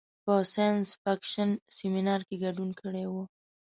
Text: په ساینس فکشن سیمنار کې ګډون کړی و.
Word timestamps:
په 0.23 0.33
ساینس 0.53 0.87
فکشن 1.03 1.49
سیمنار 1.77 2.21
کې 2.27 2.35
ګډون 2.43 2.69
کړی 2.81 3.05
و. 3.11 3.15